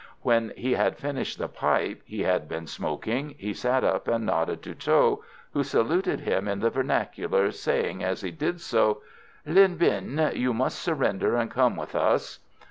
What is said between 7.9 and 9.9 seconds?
as he did so: "Linh